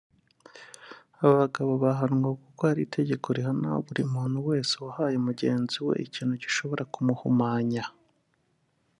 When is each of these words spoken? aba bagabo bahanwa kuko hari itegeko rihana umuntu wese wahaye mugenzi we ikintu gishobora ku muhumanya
aba 1.19 1.33
bagabo 1.41 1.71
bahanwa 1.83 2.29
kuko 2.41 2.61
hari 2.69 2.81
itegeko 2.87 3.27
rihana 3.37 3.69
umuntu 4.07 4.37
wese 4.49 4.73
wahaye 4.85 5.17
mugenzi 5.27 5.77
we 5.87 5.93
ikintu 6.05 6.33
gishobora 6.43 6.83
ku 6.93 6.99
muhumanya 7.07 7.83